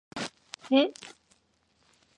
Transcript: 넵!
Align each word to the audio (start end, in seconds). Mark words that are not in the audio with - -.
넵! 0.71 0.97